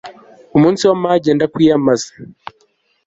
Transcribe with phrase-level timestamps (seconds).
[0.55, 2.09] umunsi w'amage ndakwiyambaza